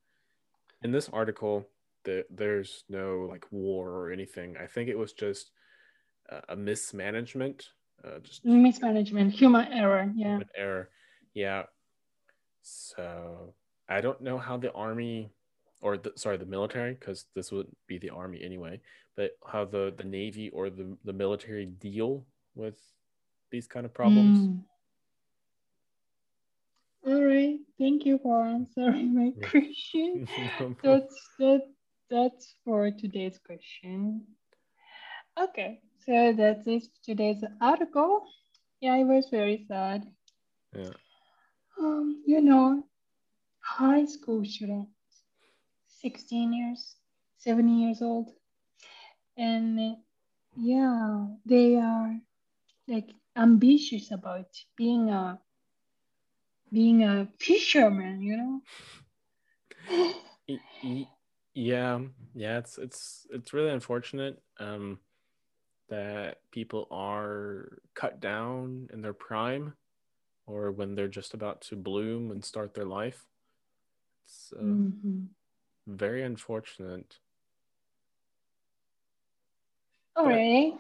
[0.83, 1.69] In this article,
[2.05, 4.57] the, there's no like war or anything.
[4.61, 5.51] I think it was just
[6.29, 7.69] a, a mismanagement,
[8.05, 10.13] uh, just mismanagement, human error.
[10.15, 10.37] Yeah.
[10.37, 10.91] an error.
[11.35, 11.65] Yeah.
[12.63, 13.55] So
[13.89, 15.31] I don't know how the army
[15.83, 18.81] or the, sorry the military because this would be the army anyway
[19.17, 22.79] but how the the navy or the, the military deal with
[23.51, 24.63] these kind of problems Mm.
[27.05, 27.59] All right.
[27.83, 30.23] Thank you for answering my question.
[30.83, 30.83] No.
[30.83, 31.63] That's that
[32.11, 34.27] that's for today's question.
[35.39, 35.81] Okay.
[36.07, 38.27] So that's it for today's article.
[38.81, 40.05] Yeah, it was very sad.
[40.75, 40.93] yeah
[41.79, 42.85] Um, you know,
[43.61, 45.25] high school students,
[45.87, 46.97] 16 years,
[47.39, 48.31] 7 years old.
[49.39, 49.97] And
[50.57, 52.21] yeah, they are
[52.89, 55.41] like ambitious about being a
[56.73, 58.63] being a fisherman, you know?
[61.55, 62.01] Yeah
[62.35, 64.99] yeah it's it's it's really unfortunate um
[65.89, 69.75] that people are cut down in their prime
[70.47, 73.27] or when they're just about to bloom and start their life
[74.25, 75.29] it's uh, Mhm.
[75.87, 77.21] very unfortunate
[80.17, 80.75] Alright.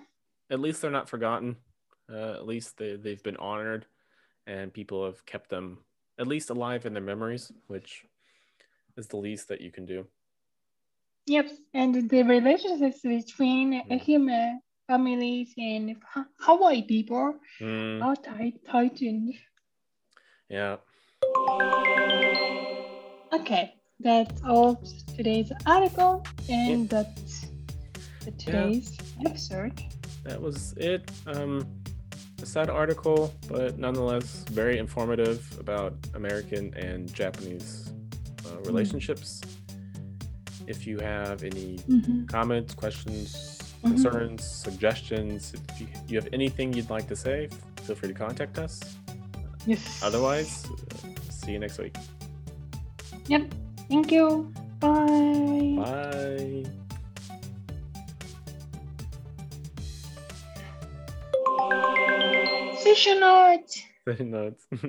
[0.50, 1.56] At least they're not forgotten.
[2.08, 3.86] Uh, at least they, they've been honored
[4.46, 5.78] and people have kept them
[6.18, 8.04] at least alive in their memories, which
[8.96, 10.06] is the least that you can do.
[11.26, 11.50] Yep.
[11.74, 13.90] And the relationships between Mm.
[13.90, 15.96] Ehime families and
[16.40, 19.34] Hawaii people Mm, are tight, tightened.
[20.48, 20.76] yeah.
[23.32, 24.76] Okay, that's all
[25.16, 27.46] today's article, and that's
[28.24, 29.80] the today's episode.
[30.24, 31.10] that was it.
[31.26, 31.66] Um,
[32.42, 37.92] a sad article, but nonetheless very informative about American and Japanese
[38.46, 39.40] uh, relationships.
[40.66, 42.28] If you have any Mhm.
[42.28, 43.88] comments, questions, Mhm.
[43.88, 47.48] concerns, suggestions, if you, you have anything you'd like to say,
[47.82, 48.80] feel free to contact us.
[49.66, 50.00] Yes.
[50.02, 51.96] Otherwise, uh, see you next week.
[53.26, 53.54] Yep.
[53.88, 54.52] Thank you.
[54.80, 55.76] Bye.
[55.76, 56.64] Bye.
[62.82, 63.82] Session notes.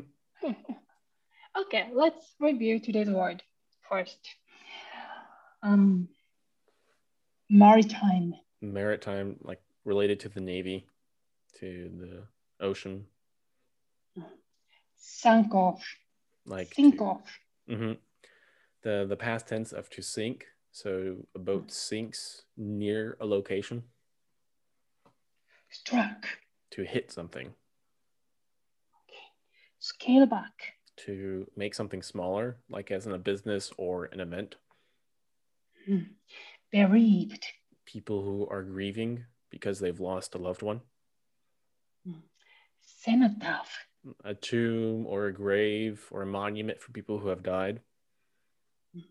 [1.55, 3.43] Okay, let's review today's word
[3.87, 4.17] first.
[5.61, 6.07] Um,
[7.47, 8.33] maritime.
[8.59, 10.87] Maritime, like related to the navy,
[11.59, 12.23] to the
[12.65, 13.05] ocean,
[14.97, 15.83] Sunk off.
[16.47, 17.39] like Sink to- off.
[17.69, 17.99] Mhm.
[18.81, 20.45] The the past tense of to sink.
[20.71, 23.83] So a boat sinks near a location
[25.69, 26.25] Struck.
[26.71, 27.53] to hit something,
[29.83, 30.75] Scale back.
[30.95, 34.55] to make something smaller, like as in a business or an event.
[35.85, 36.03] Hmm.
[36.71, 37.45] Bereaved.
[37.85, 40.79] People who are grieving because they've lost a loved one,
[42.05, 42.19] hmm.
[42.79, 43.85] Cenotaph.
[44.23, 47.81] a tomb or a grave or a monument for people who have died.
[48.93, 49.01] Hmm.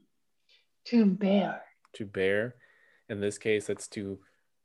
[0.87, 1.61] To bear.
[1.97, 2.55] To bear,
[3.11, 4.21] in this case, it's to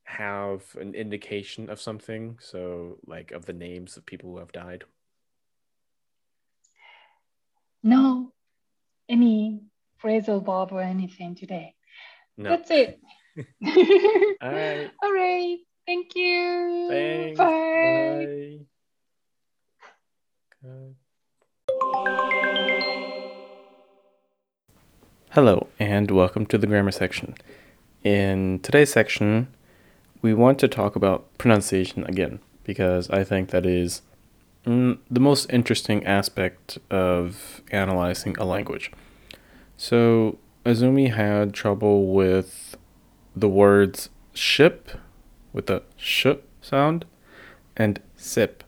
[0.06, 2.38] have an indication of something.
[2.40, 4.86] So, like of the names of people who have died.
[7.84, 8.34] No
[9.10, 9.62] any
[10.04, 11.74] phrasal verb or anything today.
[12.38, 12.50] No.
[12.50, 13.00] That's it.
[14.42, 14.92] All right.
[15.04, 15.58] All right.
[15.86, 16.88] Thank you.
[16.90, 17.38] Thanks.
[17.38, 18.60] Bye.
[20.64, 20.94] Bye.
[25.32, 27.36] Hello, and welcome to the grammar section.
[28.04, 29.48] In today's section,
[30.22, 34.02] we want to talk about pronunciation again because I think that is
[34.68, 38.92] mm, the most interesting aspect of analyzing a language.
[39.78, 42.76] So, Azumi had trouble with
[43.36, 44.92] the words ship
[45.54, 46.28] with the sh
[46.62, 47.06] sound
[47.76, 48.64] and sip.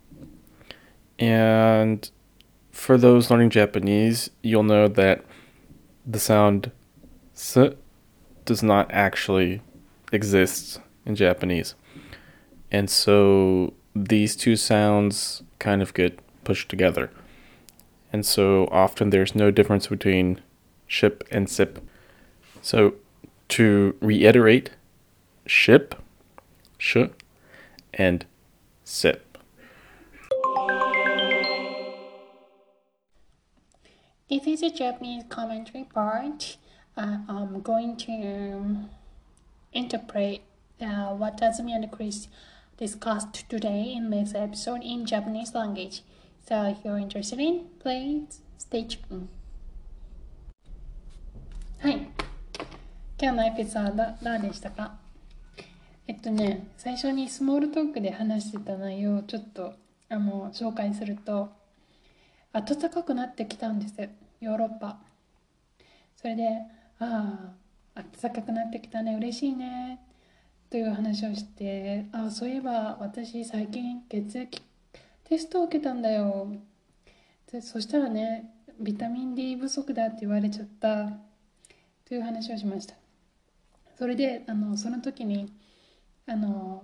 [1.17, 2.09] And
[2.71, 5.25] for those learning Japanese, you'll know that
[6.05, 6.71] the sound
[7.35, 7.57] s
[8.45, 9.61] does not actually
[10.11, 11.75] exist in Japanese.
[12.71, 13.73] And so
[14.07, 17.11] these two sounds kind of get pushed together.
[18.11, 20.41] And so often there's no difference between
[20.87, 21.79] ship and sip.
[22.61, 22.95] So
[23.49, 24.71] to reiterate,
[25.45, 25.95] ship,
[26.77, 26.97] sh,
[27.93, 28.25] and
[28.83, 29.37] sip.
[34.29, 36.57] This is a Japanese commentary part.
[36.95, 38.85] Uh, I'm going to
[39.73, 40.41] interpret
[40.81, 42.27] uh, what Azumi and Chris
[42.79, 46.01] discussed today in this episode in Japanese language.
[46.47, 49.27] So if you're interested in, please stay tuned.
[51.79, 52.09] はい。
[53.21, 54.93] 今日のエピソードどうでしたか？
[56.07, 59.73] えっとね、最初にスモールトークで話してた内容をちょっと
[60.07, 61.51] あの紹介すると、
[62.53, 64.97] 暖かくなってきたんですヨーロッパ
[66.15, 66.47] それで
[66.99, 67.51] あ
[67.93, 69.99] あ暖かくなってきたね嬉しいね
[70.69, 74.61] という話をしてあそういえば私最近血液
[75.23, 76.51] テストを受けたんだよ。
[77.51, 81.11] でそしたらねビタミン D 不足だって言われちゃった。
[82.05, 82.95] という話をしました。
[83.97, 85.53] それであのその時に
[86.25, 86.83] あの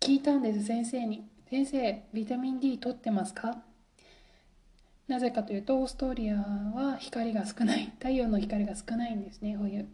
[0.00, 1.28] 聞いたんです先生に。
[1.50, 3.58] 先生ビタミン D 取ってますか？
[5.08, 7.92] なぜかというとオーストリアは光が少ない。
[7.98, 9.86] 太陽の光が少ないんですね冬。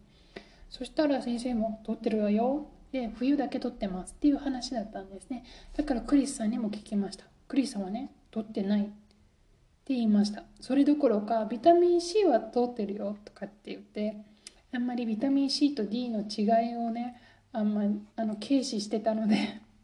[0.71, 2.65] そしたら先生も取ってるわよ。
[2.93, 5.43] で冬だけ取ってますっていう話だったんですね。
[5.75, 7.25] だからクリスさんにも聞きました。
[7.47, 8.91] クリスさんはね取ってないって
[9.93, 10.43] 言いました。
[10.61, 14.15] それどころかビタミン C は取ってるよとかって言って
[14.73, 17.83] あんまりビタミン C と D の違いをねあんま
[18.15, 19.35] あの軽視してたので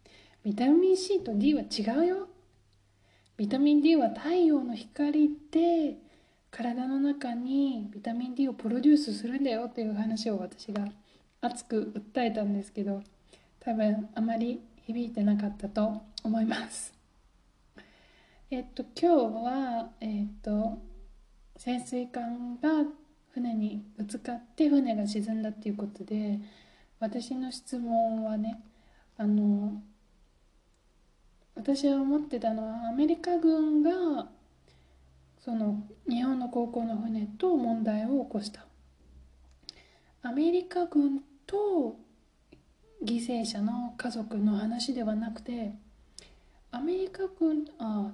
[0.43, 2.29] ビタミン C と D は違うよ。
[3.35, 5.97] ビタミン D は太陽の光で
[6.51, 10.85] 体の中にビタミン D をプロデュースするんだよっていう話を私が
[11.41, 13.01] 熱く訴えたんですけど
[13.59, 16.93] 多分あまり響いてなかったと思います。
[18.49, 20.77] えっと今日はえっと
[21.57, 22.85] 潜水艦が
[23.31, 26.39] 船にぶつかって船が沈んだっていうことで
[26.99, 28.63] 私の質問はね
[29.17, 29.81] あの
[31.55, 34.29] 私は思ってたのはアメリカ軍が
[35.47, 38.65] その日本の航行の船と問題を起こした。
[40.21, 41.95] アメリカ軍と
[43.01, 45.71] 犠牲者の家族の話ではなくて
[46.69, 48.11] アメリカ軍あ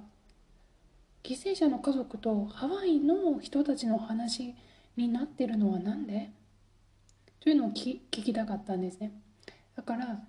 [1.24, 4.54] 犠牲者の家族とハワイの人たちの話
[4.96, 6.30] になってるのは何で？
[7.40, 9.10] というのを聞きたかったんですね。
[9.74, 10.20] だから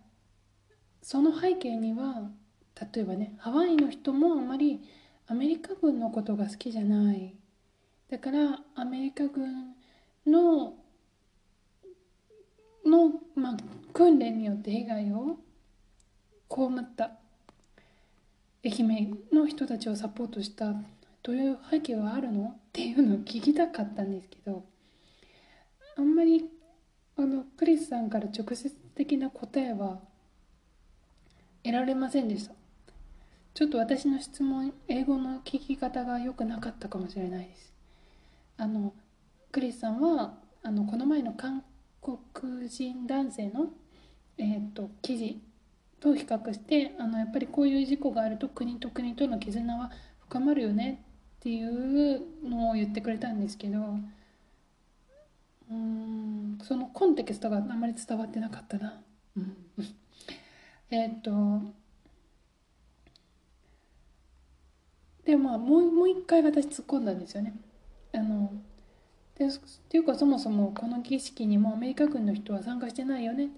[1.04, 2.32] その背景には
[2.96, 4.82] 例えばねハワイの人もあまり
[5.28, 7.36] アメリカ軍のことが好きじゃない。
[8.10, 9.76] だからアメリカ軍
[10.26, 10.74] の
[12.86, 13.58] の、まあ、
[13.94, 15.38] 訓練によって被害を
[16.50, 17.12] 被った。
[18.64, 20.74] 愛媛の人たちをサポートした。
[21.24, 22.56] どういう背景はあるの？
[22.56, 24.64] っていうのを聞きたかったんですけど。
[25.98, 26.50] あんまり
[27.18, 30.00] あのクリスさんから直接的な答えは
[31.64, 32.55] 得られませんでした。
[33.56, 37.74] ちょっと私の質問英語の聞き方が良くなかったかもしれないです
[38.58, 38.94] あの
[39.54, 41.64] クリスさんはあのこの前の韓
[42.02, 43.70] 国人男性の、
[44.38, 45.42] えーと、記事
[46.02, 49.90] と比較してあのやっぱりこういう事故があると国と国との絆は
[50.28, 51.06] 深まるよね
[51.38, 53.80] っていうのを言ってくれたんですけど
[55.72, 59.02] うんそのコンテキストがあまり伝わってなかったな。
[59.38, 59.56] うん、
[60.92, 61.85] えっと
[65.26, 67.56] でまあもうもう一回私突っ込んだんですよね。
[68.14, 68.52] あの
[69.36, 69.50] でっ
[69.90, 73.50] ていうかそもそもこの儀式にもアメリカ軍の人は参加してないよね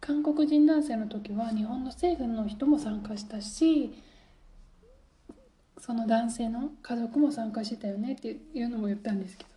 [0.00, 3.92] 韓国人男性の時は日本の政府の人も参加したし
[5.78, 9.50] その男性の家族も参加してたよねっていうのも言ったんですけど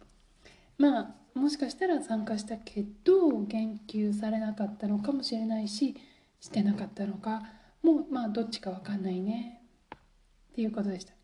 [0.79, 5.95] まあもしかしたら参加したけど言及されなかったのかもしれないし
[6.39, 7.43] してなかったのか
[7.83, 9.61] もうまあどっちか分かんないね
[9.95, 11.16] っていうことでした。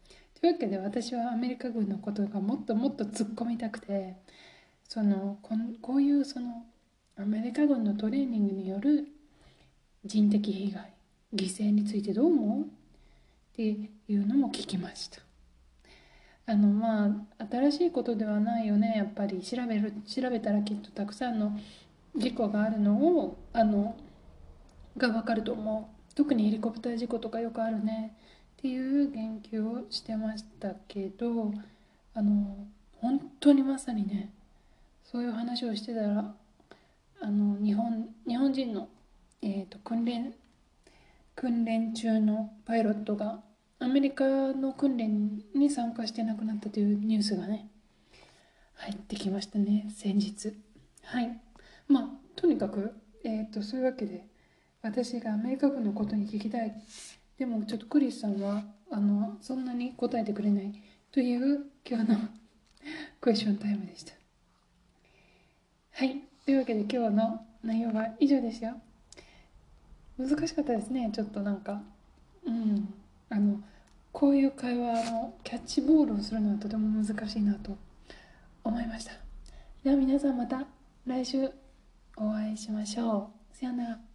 [0.44, 4.18] というわけで私はアメリカ軍のことがもっともっと突っ込みたくて
[4.90, 6.66] そのここういうその
[7.18, 9.08] アメリカ軍のトレーニングによる
[10.04, 10.94] 人的被害
[11.34, 12.62] 犠牲についてどう思う？
[12.64, 12.66] っ
[13.56, 15.22] ていうのも聞きました。
[16.46, 18.96] あのまあ新しいことではないよね。
[18.98, 21.58] やっぱり調べる調べたらきっとたくさんの
[22.18, 23.96] 事故があるのをあの
[24.98, 26.14] が分かると思う。
[26.16, 28.18] 特にヘリコプター事故とかよくあるね。
[28.64, 31.54] っていう言及をしてましたけど
[32.14, 32.66] あの
[33.02, 34.32] 本当にまさにね
[35.04, 36.34] そういう話をしてたら
[37.22, 38.88] あの日本日本人の、
[39.42, 40.34] えーと、訓練
[41.36, 43.42] 訓練中のパイロットが
[43.80, 47.68] アメリカの訓練に参加して亡くなったというニュースがね
[48.76, 50.54] 入ってきましたね先日。
[51.04, 51.38] はい。
[51.90, 52.08] まあ
[52.38, 52.94] とにかく、
[53.26, 54.26] えー、とそういうわけで
[54.82, 56.74] 私がアメリカ軍のことに聞きたい
[57.38, 60.74] でもちょっとクリスさんはあのそんなに答えてくれない
[61.12, 62.18] という今日の
[63.20, 64.14] クエスチョンタイムでした。
[65.92, 66.22] はい。
[66.46, 68.80] というわけで今日の内容は以上ですよ。
[70.18, 71.10] 難しかったですね。
[71.14, 71.82] ちょっとなんか。
[72.46, 72.94] うん。
[73.30, 73.62] あの
[74.12, 77.78] こういう会話のキャッチボールをするのはとても難しいなと
[78.64, 79.14] 思いました。
[79.84, 80.66] では皆さんまた
[81.06, 81.50] 来週
[82.16, 83.58] お会いしましょう。
[83.58, 84.13] さよなら。